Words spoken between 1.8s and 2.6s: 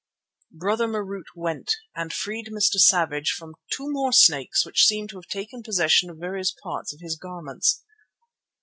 and freed